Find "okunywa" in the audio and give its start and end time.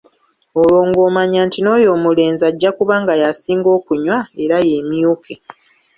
3.77-4.17